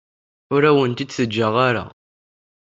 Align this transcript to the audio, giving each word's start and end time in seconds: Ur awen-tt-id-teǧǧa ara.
Ur 0.53 0.61
awen-tt-id-teǧǧa 0.69 1.47
ara. 1.67 1.85